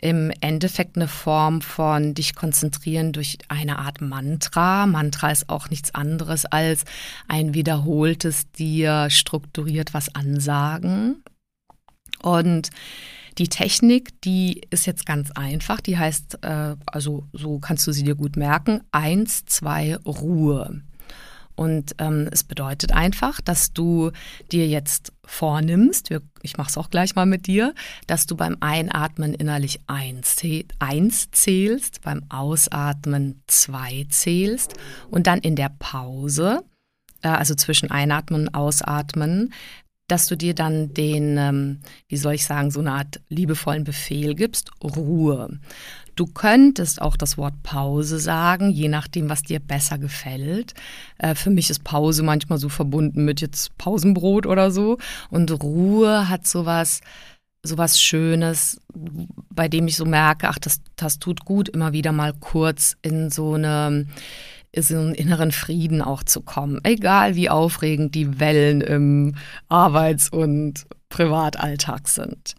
Im 0.00 0.30
Endeffekt 0.40 0.96
eine 0.96 1.08
Form 1.08 1.62
von 1.62 2.12
dich 2.12 2.34
konzentrieren 2.34 3.12
durch 3.12 3.38
eine 3.48 3.78
Art 3.78 4.02
Mantra. 4.02 4.86
Mantra 4.86 5.30
ist 5.30 5.48
auch 5.48 5.70
nichts 5.70 5.94
anderes 5.94 6.44
als 6.44 6.84
ein 7.28 7.54
wiederholtes 7.54 8.52
dir 8.52 9.08
strukturiert 9.08 9.94
was 9.94 10.14
ansagen. 10.14 11.24
Und 12.26 12.70
die 13.38 13.46
Technik, 13.48 14.20
die 14.22 14.62
ist 14.70 14.84
jetzt 14.84 15.06
ganz 15.06 15.30
einfach. 15.30 15.80
Die 15.80 15.96
heißt, 15.96 16.42
äh, 16.42 16.74
also 16.86 17.28
so 17.32 17.60
kannst 17.60 17.86
du 17.86 17.92
sie 17.92 18.02
dir 18.02 18.16
gut 18.16 18.36
merken, 18.36 18.80
eins, 18.90 19.44
zwei, 19.44 19.96
Ruhe. 20.04 20.82
Und 21.54 21.94
ähm, 21.98 22.28
es 22.32 22.42
bedeutet 22.42 22.92
einfach, 22.92 23.40
dass 23.40 23.72
du 23.72 24.10
dir 24.50 24.66
jetzt 24.66 25.12
vornimmst, 25.24 26.10
ich 26.42 26.58
mache 26.58 26.68
es 26.68 26.76
auch 26.76 26.90
gleich 26.90 27.14
mal 27.14 27.26
mit 27.26 27.46
dir, 27.46 27.74
dass 28.08 28.26
du 28.26 28.36
beim 28.36 28.56
Einatmen 28.60 29.32
innerlich 29.32 29.80
eins, 29.86 30.36
eins 30.80 31.30
zählst, 31.30 32.02
beim 32.02 32.24
Ausatmen 32.28 33.40
zwei 33.46 34.04
zählst 34.10 34.74
und 35.10 35.28
dann 35.28 35.38
in 35.38 35.54
der 35.54 35.70
Pause, 35.78 36.64
äh, 37.22 37.28
also 37.28 37.54
zwischen 37.54 37.90
Einatmen 37.90 38.48
und 38.48 38.54
Ausatmen, 38.54 39.54
dass 40.08 40.28
du 40.28 40.36
dir 40.36 40.54
dann 40.54 40.94
den, 40.94 41.36
ähm, 41.36 41.78
wie 42.08 42.16
soll 42.16 42.34
ich 42.34 42.46
sagen, 42.46 42.70
so 42.70 42.80
eine 42.80 42.92
Art 42.92 43.20
liebevollen 43.28 43.84
Befehl 43.84 44.34
gibst, 44.34 44.70
Ruhe. 44.82 45.58
Du 46.14 46.26
könntest 46.26 47.02
auch 47.02 47.16
das 47.16 47.36
Wort 47.36 47.62
Pause 47.62 48.18
sagen, 48.18 48.70
je 48.70 48.88
nachdem, 48.88 49.28
was 49.28 49.42
dir 49.42 49.60
besser 49.60 49.98
gefällt. 49.98 50.74
Äh, 51.18 51.34
für 51.34 51.50
mich 51.50 51.68
ist 51.68 51.84
Pause 51.84 52.22
manchmal 52.22 52.58
so 52.58 52.68
verbunden 52.68 53.24
mit 53.24 53.40
jetzt 53.40 53.76
Pausenbrot 53.76 54.46
oder 54.46 54.70
so. 54.70 54.96
Und 55.30 55.50
Ruhe 55.62 56.28
hat 56.28 56.46
sowas, 56.46 57.02
sowas 57.62 58.00
Schönes, 58.00 58.80
bei 59.50 59.68
dem 59.68 59.88
ich 59.88 59.96
so 59.96 60.06
merke, 60.06 60.48
ach, 60.48 60.58
das, 60.58 60.80
das 60.94 61.18
tut 61.18 61.44
gut, 61.44 61.68
immer 61.68 61.92
wieder 61.92 62.12
mal 62.12 62.32
kurz 62.32 62.96
in 63.02 63.30
so 63.30 63.54
eine 63.54 64.06
so 64.82 64.96
einen 64.96 65.14
inneren 65.14 65.52
Frieden 65.52 66.02
auch 66.02 66.22
zu 66.22 66.40
kommen. 66.40 66.80
Egal 66.84 67.34
wie 67.34 67.50
aufregend 67.50 68.14
die 68.14 68.38
Wellen 68.40 68.80
im 68.80 69.34
Arbeits- 69.68 70.28
und 70.28 70.86
Privatalltag 71.08 72.08
sind. 72.08 72.54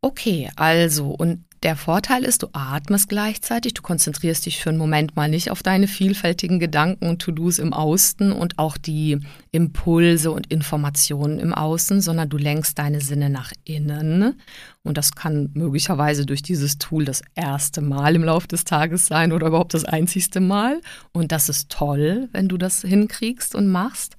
Okay, 0.00 0.50
also 0.56 1.10
und 1.10 1.44
der 1.62 1.76
Vorteil 1.76 2.24
ist, 2.24 2.42
du 2.42 2.48
atmest 2.52 3.08
gleichzeitig, 3.08 3.74
du 3.74 3.82
konzentrierst 3.82 4.46
dich 4.46 4.60
für 4.60 4.70
einen 4.70 4.78
Moment 4.78 5.14
mal 5.14 5.28
nicht 5.28 5.50
auf 5.50 5.62
deine 5.62 5.86
vielfältigen 5.86 6.58
Gedanken 6.58 7.08
und 7.08 7.22
To-Dos 7.22 7.60
im 7.60 7.72
Außen 7.72 8.32
und 8.32 8.58
auch 8.58 8.76
die 8.76 9.20
Impulse 9.52 10.32
und 10.32 10.48
Informationen 10.52 11.38
im 11.38 11.54
Außen, 11.54 12.00
sondern 12.00 12.28
du 12.28 12.36
lenkst 12.36 12.78
deine 12.78 13.00
Sinne 13.00 13.30
nach 13.30 13.52
innen. 13.64 14.40
Und 14.82 14.98
das 14.98 15.12
kann 15.12 15.50
möglicherweise 15.54 16.26
durch 16.26 16.42
dieses 16.42 16.78
Tool 16.78 17.04
das 17.04 17.22
erste 17.36 17.80
Mal 17.80 18.16
im 18.16 18.24
Laufe 18.24 18.48
des 18.48 18.64
Tages 18.64 19.06
sein 19.06 19.30
oder 19.30 19.46
überhaupt 19.46 19.74
das 19.74 19.84
einzigste 19.84 20.40
Mal. 20.40 20.80
Und 21.12 21.30
das 21.30 21.48
ist 21.48 21.70
toll, 21.70 22.28
wenn 22.32 22.48
du 22.48 22.56
das 22.56 22.82
hinkriegst 22.82 23.54
und 23.54 23.68
machst. 23.68 24.16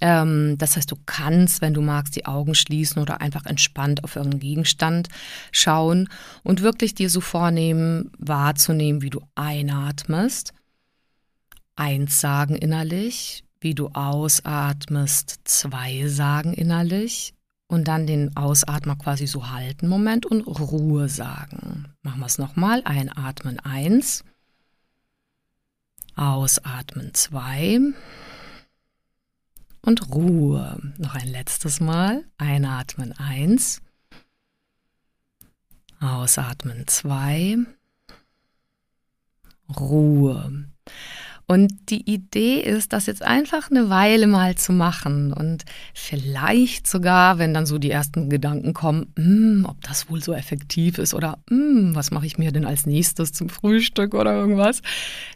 Ähm, 0.00 0.58
das 0.58 0.76
heißt, 0.76 0.90
du 0.90 0.96
kannst, 1.06 1.60
wenn 1.60 1.74
du 1.74 1.80
magst, 1.80 2.16
die 2.16 2.26
Augen 2.26 2.54
schließen 2.54 3.00
oder 3.00 3.20
einfach 3.20 3.46
entspannt 3.46 4.04
auf 4.04 4.16
irgendeinen 4.16 4.40
Gegenstand 4.40 5.08
schauen 5.52 6.08
und 6.42 6.62
wirklich 6.62 6.94
dir 6.94 7.10
so 7.10 7.20
vornehmen, 7.20 8.10
wahrzunehmen, 8.18 9.02
wie 9.02 9.10
du 9.10 9.20
einatmest, 9.34 10.52
eins 11.76 12.20
sagen 12.20 12.56
innerlich, 12.56 13.44
wie 13.60 13.74
du 13.74 13.88
ausatmest, 13.88 15.40
zwei 15.44 16.06
sagen 16.08 16.52
innerlich 16.52 17.34
und 17.68 17.88
dann 17.88 18.06
den 18.06 18.36
Ausatmer 18.36 18.96
quasi 18.96 19.26
so 19.26 19.50
halten, 19.50 19.88
Moment 19.88 20.26
und 20.26 20.42
Ruhe 20.42 21.08
sagen. 21.08 21.86
Machen 22.02 22.20
wir 22.20 22.26
es 22.26 22.38
nochmal. 22.38 22.82
Einatmen 22.84 23.58
eins, 23.60 24.24
ausatmen 26.14 27.12
zwei 27.14 27.80
und 29.86 30.14
Ruhe. 30.14 30.92
Noch 30.98 31.14
ein 31.14 31.28
letztes 31.28 31.80
Mal. 31.80 32.24
Einatmen 32.36 33.12
eins. 33.12 33.80
Ausatmen 36.00 36.86
zwei. 36.86 37.56
Ruhe. 39.78 40.55
Und 41.48 41.90
die 41.90 42.10
Idee 42.10 42.60
ist, 42.60 42.92
das 42.92 43.06
jetzt 43.06 43.22
einfach 43.22 43.70
eine 43.70 43.88
Weile 43.88 44.26
mal 44.26 44.56
zu 44.56 44.72
machen 44.72 45.32
und 45.32 45.64
vielleicht 45.94 46.88
sogar, 46.88 47.38
wenn 47.38 47.54
dann 47.54 47.66
so 47.66 47.78
die 47.78 47.92
ersten 47.92 48.28
Gedanken 48.28 48.74
kommen, 48.74 49.12
hm, 49.16 49.64
ob 49.68 49.80
das 49.82 50.10
wohl 50.10 50.20
so 50.20 50.32
effektiv 50.32 50.98
ist 50.98 51.14
oder 51.14 51.38
hm, 51.48 51.94
was 51.94 52.10
mache 52.10 52.26
ich 52.26 52.36
mir 52.36 52.50
denn 52.50 52.64
als 52.64 52.84
nächstes 52.84 53.32
zum 53.32 53.48
Frühstück 53.48 54.14
oder 54.14 54.34
irgendwas, 54.34 54.82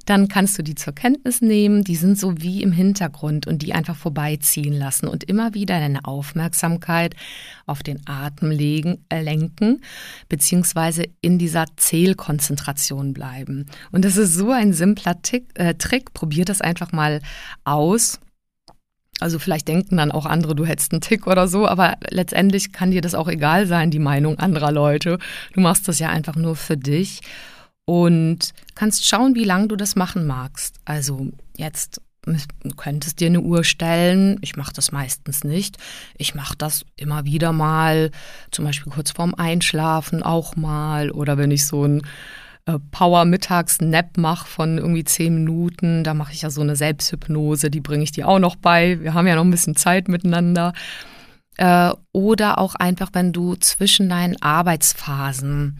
dann 0.04 0.26
kannst 0.26 0.58
du 0.58 0.64
die 0.64 0.74
zur 0.74 0.94
Kenntnis 0.94 1.42
nehmen. 1.42 1.84
Die 1.84 1.94
sind 1.94 2.18
so 2.18 2.34
wie 2.42 2.60
im 2.64 2.72
Hintergrund 2.72 3.46
und 3.46 3.62
die 3.62 3.72
einfach 3.72 3.96
vorbeiziehen 3.96 4.74
lassen 4.74 5.06
und 5.06 5.22
immer 5.22 5.54
wieder 5.54 5.78
deine 5.78 6.04
Aufmerksamkeit 6.04 7.14
auf 7.66 7.84
den 7.84 8.00
Atem 8.06 8.50
legen, 8.50 9.04
äh, 9.10 9.22
lenken, 9.22 9.80
beziehungsweise 10.28 11.04
in 11.20 11.38
dieser 11.38 11.66
Zählkonzentration 11.76 13.12
bleiben. 13.12 13.66
Und 13.92 14.04
das 14.04 14.16
ist 14.16 14.34
so 14.34 14.50
ein 14.50 14.72
simpler 14.72 15.22
Tick, 15.22 15.46
äh, 15.54 15.74
Trick 15.74 15.99
Trick. 16.00 16.14
Probier 16.14 16.44
das 16.44 16.60
einfach 16.60 16.92
mal 16.92 17.20
aus. 17.64 18.20
Also 19.20 19.38
vielleicht 19.38 19.68
denken 19.68 19.98
dann 19.98 20.12
auch 20.12 20.24
andere, 20.24 20.54
du 20.54 20.64
hättest 20.64 20.92
einen 20.92 21.02
Tick 21.02 21.26
oder 21.26 21.46
so, 21.46 21.68
aber 21.68 21.98
letztendlich 22.08 22.72
kann 22.72 22.90
dir 22.90 23.02
das 23.02 23.14
auch 23.14 23.28
egal 23.28 23.66
sein, 23.66 23.90
die 23.90 23.98
Meinung 23.98 24.38
anderer 24.38 24.72
Leute. 24.72 25.18
Du 25.52 25.60
machst 25.60 25.88
das 25.88 25.98
ja 25.98 26.08
einfach 26.08 26.36
nur 26.36 26.56
für 26.56 26.78
dich 26.78 27.20
und 27.84 28.54
kannst 28.74 29.06
schauen, 29.06 29.34
wie 29.34 29.44
lange 29.44 29.68
du 29.68 29.76
das 29.76 29.94
machen 29.94 30.26
magst. 30.26 30.76
Also 30.86 31.28
jetzt 31.56 32.00
du 32.24 32.74
könntest 32.76 33.20
dir 33.20 33.28
eine 33.28 33.40
Uhr 33.40 33.64
stellen. 33.64 34.38
Ich 34.42 34.56
mache 34.56 34.72
das 34.72 34.92
meistens 34.92 35.44
nicht. 35.44 35.76
Ich 36.16 36.34
mache 36.34 36.54
das 36.56 36.84
immer 36.96 37.24
wieder 37.24 37.52
mal, 37.52 38.10
zum 38.50 38.64
Beispiel 38.64 38.92
kurz 38.92 39.10
vorm 39.10 39.34
Einschlafen 39.34 40.22
auch 40.22 40.56
mal 40.56 41.10
oder 41.10 41.38
wenn 41.38 41.50
ich 41.50 41.66
so 41.66 41.84
ein 41.84 42.02
äh, 42.66 42.78
Power-Mittags-Nap 42.90 44.16
mache 44.16 44.46
von 44.46 44.78
irgendwie 44.78 45.04
zehn 45.04 45.34
Minuten. 45.34 46.04
Da 46.04 46.14
mache 46.14 46.32
ich 46.32 46.42
ja 46.42 46.50
so 46.50 46.60
eine 46.60 46.76
Selbsthypnose, 46.76 47.70
die 47.70 47.80
bringe 47.80 48.04
ich 48.04 48.12
dir 48.12 48.28
auch 48.28 48.38
noch 48.38 48.56
bei. 48.56 49.00
Wir 49.00 49.14
haben 49.14 49.26
ja 49.26 49.34
noch 49.34 49.44
ein 49.44 49.50
bisschen 49.50 49.76
Zeit 49.76 50.08
miteinander. 50.08 50.72
Äh, 51.56 51.92
oder 52.12 52.58
auch 52.58 52.74
einfach, 52.74 53.10
wenn 53.12 53.32
du 53.32 53.54
zwischen 53.56 54.08
deinen 54.08 54.40
Arbeitsphasen 54.40 55.78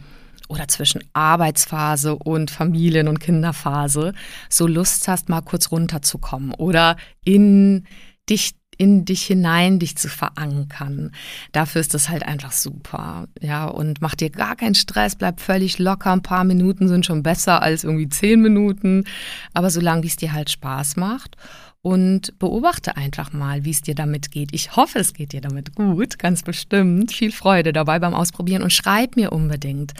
oder 0.49 0.67
zwischen 0.67 1.03
Arbeitsphase 1.13 2.15
und 2.15 2.51
Familien- 2.51 3.07
und 3.07 3.19
Kinderphase 3.19 4.13
so 4.49 4.67
Lust 4.67 5.07
hast, 5.07 5.29
mal 5.29 5.41
kurz 5.41 5.71
runterzukommen 5.71 6.53
oder 6.53 6.97
in 7.23 7.85
dich 8.29 8.55
in 8.81 9.05
dich 9.05 9.21
hinein, 9.27 9.77
dich 9.77 9.95
zu 9.95 10.09
verankern. 10.09 11.11
Dafür 11.51 11.81
ist 11.81 11.93
das 11.93 12.09
halt 12.09 12.23
einfach 12.23 12.51
super. 12.51 13.27
Ja, 13.39 13.65
und 13.65 14.01
mach 14.01 14.15
dir 14.15 14.31
gar 14.31 14.55
keinen 14.55 14.73
Stress, 14.73 15.15
bleib 15.15 15.39
völlig 15.39 15.77
locker. 15.77 16.11
Ein 16.11 16.23
paar 16.23 16.43
Minuten 16.43 16.87
sind 16.87 17.05
schon 17.05 17.21
besser 17.21 17.61
als 17.61 17.83
irgendwie 17.83 18.09
zehn 18.09 18.41
Minuten. 18.41 19.03
Aber 19.53 19.69
solange 19.69 20.07
es 20.07 20.15
dir 20.15 20.33
halt 20.33 20.49
Spaß 20.49 20.95
macht 20.95 21.37
und 21.83 22.39
beobachte 22.39 22.97
einfach 22.97 23.33
mal, 23.33 23.65
wie 23.65 23.69
es 23.69 23.83
dir 23.83 23.93
damit 23.93 24.31
geht. 24.31 24.49
Ich 24.51 24.75
hoffe, 24.75 24.97
es 24.97 25.13
geht 25.13 25.33
dir 25.33 25.41
damit 25.41 25.75
gut, 25.75 26.17
ganz 26.17 26.41
bestimmt. 26.41 27.11
Viel 27.11 27.31
Freude 27.31 27.73
dabei 27.73 27.99
beim 27.99 28.15
Ausprobieren 28.15 28.63
und 28.63 28.73
schreib 28.73 29.15
mir 29.15 29.31
unbedingt, 29.31 29.93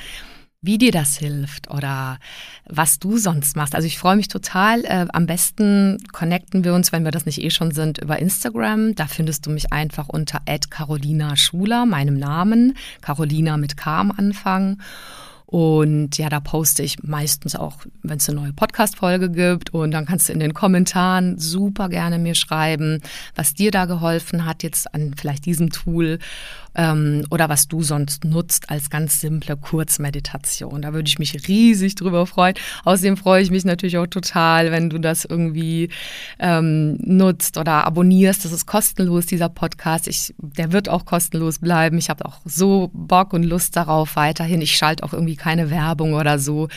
wie 0.64 0.78
dir 0.78 0.92
das 0.92 1.18
hilft 1.18 1.72
oder 1.72 2.20
was 2.66 3.00
du 3.00 3.18
sonst 3.18 3.56
machst. 3.56 3.74
Also 3.74 3.88
ich 3.88 3.98
freue 3.98 4.16
mich 4.16 4.28
total. 4.28 4.86
Äh, 4.86 5.08
am 5.12 5.26
besten 5.26 5.98
connecten 6.12 6.64
wir 6.64 6.76
uns, 6.76 6.92
wenn 6.92 7.04
wir 7.04 7.12
das 7.12 7.26
nicht 7.26 7.42
eh 7.42 7.50
schon 7.50 7.72
sind, 7.72 7.98
über 7.98 8.20
Instagram. 8.20 8.94
Da 8.94 9.08
findest 9.08 9.48
du 9.48 9.50
mich 9.50 9.74
einfach 9.74 10.08
unter 10.08 10.40
Carolina 10.70 11.36
Schuler, 11.36 11.88
meinem 11.88 12.18
Namen. 12.18 12.78
Carolina 13.02 13.58
mit 13.58 13.76
K 13.76 14.02
am 14.02 14.12
Anfang. 14.12 14.78
Und 15.52 16.18
ja, 16.18 16.30
da 16.30 16.40
poste 16.40 16.82
ich 16.82 17.04
meistens 17.04 17.58
auch, 17.58 17.80
wenn 18.04 18.20
es 18.20 18.30
eine 18.30 18.40
neue 18.40 18.54
Podcast-Folge 18.54 19.30
gibt. 19.32 19.72
Und 19.74 19.92
dann 19.92 20.06
kannst 20.06 20.30
du 20.30 20.34
in 20.34 20.40
den 20.40 20.54
Kommentaren 20.54 21.40
super 21.40 21.90
gerne 21.90 22.20
mir 22.20 22.36
schreiben, 22.36 23.02
was 23.36 23.54
dir 23.54 23.70
da 23.70 23.84
geholfen 23.84 24.46
hat, 24.46 24.64
jetzt 24.64 24.94
an 24.94 25.14
vielleicht 25.18 25.46
diesem 25.46 25.72
Tool 25.72 26.20
ähm, 26.76 27.26
oder 27.30 27.50
was 27.50 27.68
du 27.68 27.84
sonst 27.84 28.26
nutzt 28.26 28.70
als 28.70 28.90
ganz 28.90 29.20
simple 29.20 29.58
Kurzmeditation. 29.58 30.82
Da 30.82 30.94
würde 30.94 31.08
ich 31.08 31.20
mich 31.20 31.48
riesig 31.48 31.96
drüber 31.96 32.26
freuen. 32.26 32.56
Außerdem 32.86 33.18
freue 33.18 33.42
ich 33.42 33.52
mich 33.52 33.66
natürlich 33.66 33.98
auch 33.98 34.08
total, 34.08 34.72
wenn 34.72 34.90
du 34.90 35.00
das 35.00 35.26
irgendwie 35.26 35.90
ähm, 36.40 36.98
nutzt 37.02 37.58
oder 37.58 37.86
abonnierst. 37.86 38.46
Das 38.46 38.52
ist 38.52 38.66
kostenlos, 38.66 39.26
dieser 39.26 39.50
Podcast. 39.50 40.08
Ich, 40.08 40.34
der 40.38 40.72
wird 40.72 40.90
auch 40.90 41.06
kostenlos 41.06 41.60
bleiben. 41.60 41.98
Ich 41.98 42.10
habe 42.10 42.26
auch 42.26 42.40
so 42.46 42.90
Bock 42.94 43.34
und 43.34 43.44
Lust 43.44 43.76
darauf 43.76 44.16
weiterhin. 44.16 44.62
Ich 44.62 44.78
schalte 44.78 45.04
auch 45.04 45.14
irgendwie 45.14 45.36
keine 45.36 45.70
Werbung 45.70 46.14
oder 46.14 46.40
so 46.40 46.68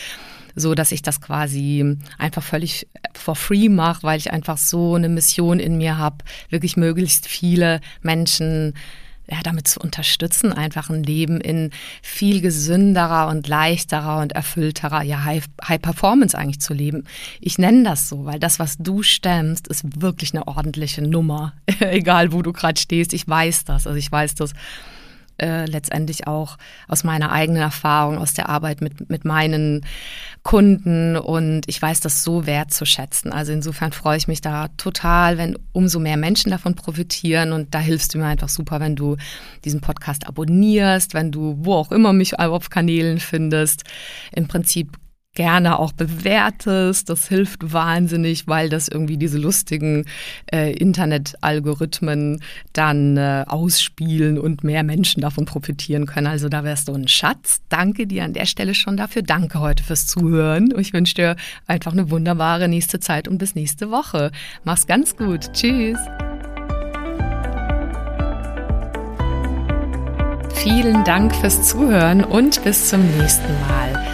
so 0.56 0.74
dass 0.74 0.92
ich 0.92 1.02
das 1.02 1.20
quasi 1.20 1.96
einfach 2.18 2.42
völlig 2.42 2.86
for 3.12 3.34
free 3.34 3.68
mache, 3.68 4.02
weil 4.02 4.18
ich 4.18 4.32
einfach 4.32 4.56
so 4.56 4.94
eine 4.94 5.08
Mission 5.08 5.58
in 5.58 5.78
mir 5.78 5.98
habe, 5.98 6.18
wirklich 6.48 6.76
möglichst 6.76 7.26
viele 7.26 7.80
Menschen 8.02 8.74
ja, 9.26 9.38
damit 9.42 9.68
zu 9.68 9.80
unterstützen, 9.80 10.52
einfach 10.52 10.90
ein 10.90 11.02
Leben 11.02 11.40
in 11.40 11.70
viel 12.02 12.40
gesünderer 12.40 13.28
und 13.28 13.48
leichterer 13.48 14.20
und 14.20 14.32
erfüllterer, 14.32 15.02
ja, 15.02 15.24
High, 15.24 15.44
High 15.66 15.80
Performance 15.80 16.36
eigentlich 16.36 16.60
zu 16.60 16.74
leben. 16.74 17.04
Ich 17.40 17.58
nenne 17.58 17.84
das 17.84 18.08
so, 18.08 18.26
weil 18.26 18.38
das, 18.38 18.58
was 18.58 18.76
du 18.78 19.02
stemmst, 19.02 19.68
ist 19.68 20.02
wirklich 20.02 20.34
eine 20.34 20.46
ordentliche 20.46 21.02
Nummer. 21.02 21.54
Egal, 21.80 22.32
wo 22.32 22.42
du 22.42 22.52
gerade 22.52 22.78
stehst, 22.78 23.12
ich 23.14 23.26
weiß 23.26 23.64
das. 23.64 23.86
Also 23.86 23.98
ich 23.98 24.10
weiß 24.12 24.34
das 24.34 24.52
äh, 25.38 25.66
letztendlich 25.66 26.26
auch 26.26 26.58
aus 26.88 27.04
meiner 27.04 27.32
eigenen 27.32 27.62
Erfahrung, 27.62 28.18
aus 28.18 28.34
der 28.34 28.48
Arbeit 28.48 28.80
mit, 28.80 29.10
mit 29.10 29.24
meinen 29.24 29.84
Kunden 30.42 31.16
und 31.16 31.62
ich 31.66 31.80
weiß 31.80 32.00
das 32.00 32.22
so 32.22 32.46
wertzuschätzen. 32.46 33.32
Also 33.32 33.52
insofern 33.52 33.92
freue 33.92 34.16
ich 34.16 34.28
mich 34.28 34.40
da 34.40 34.68
total, 34.76 35.38
wenn 35.38 35.58
umso 35.72 35.98
mehr 35.98 36.16
Menschen 36.16 36.50
davon 36.50 36.74
profitieren 36.74 37.52
und 37.52 37.74
da 37.74 37.78
hilfst 37.78 38.14
du 38.14 38.18
mir 38.18 38.26
einfach 38.26 38.48
super, 38.48 38.80
wenn 38.80 38.94
du 38.94 39.16
diesen 39.64 39.80
Podcast 39.80 40.26
abonnierst, 40.26 41.14
wenn 41.14 41.32
du 41.32 41.56
wo 41.60 41.74
auch 41.74 41.92
immer 41.92 42.12
mich 42.12 42.38
auf 42.38 42.70
Kanälen 42.70 43.18
findest. 43.18 43.84
Im 44.32 44.46
Prinzip 44.48 44.98
gerne 45.34 45.78
auch 45.78 45.92
bewertest. 45.92 47.10
Das 47.10 47.28
hilft 47.28 47.72
wahnsinnig, 47.72 48.46
weil 48.46 48.68
das 48.68 48.88
irgendwie 48.88 49.16
diese 49.16 49.38
lustigen 49.38 50.06
äh, 50.52 50.72
Internet-Algorithmen 50.72 52.40
dann 52.72 53.16
äh, 53.16 53.44
ausspielen 53.46 54.38
und 54.38 54.64
mehr 54.64 54.82
Menschen 54.82 55.20
davon 55.20 55.44
profitieren 55.44 56.06
können. 56.06 56.26
Also 56.26 56.48
da 56.48 56.64
wärst 56.64 56.88
du 56.88 56.94
ein 56.94 57.08
Schatz. 57.08 57.60
Danke 57.68 58.06
dir 58.06 58.24
an 58.24 58.32
der 58.32 58.46
Stelle 58.46 58.74
schon 58.74 58.96
dafür. 58.96 59.22
Danke 59.22 59.60
heute 59.60 59.82
fürs 59.82 60.06
Zuhören. 60.06 60.72
Ich 60.78 60.92
wünsche 60.92 61.14
dir 61.14 61.36
einfach 61.66 61.92
eine 61.92 62.10
wunderbare 62.10 62.68
nächste 62.68 63.00
Zeit 63.00 63.28
und 63.28 63.38
bis 63.38 63.54
nächste 63.54 63.90
Woche. 63.90 64.30
Mach's 64.64 64.86
ganz 64.86 65.16
gut. 65.16 65.52
Tschüss. 65.52 65.98
Vielen 70.54 71.04
Dank 71.04 71.34
fürs 71.36 71.68
Zuhören 71.68 72.24
und 72.24 72.64
bis 72.64 72.88
zum 72.88 73.04
nächsten 73.18 73.52
Mal. 73.68 74.13